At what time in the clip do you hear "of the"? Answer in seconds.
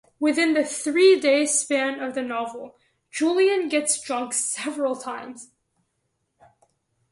1.99-2.23